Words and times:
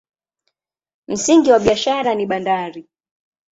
Msingi 1.07 1.51
wa 1.51 1.59
biashara 1.59 2.15
ni 2.15 2.25
bandari. 2.25 2.87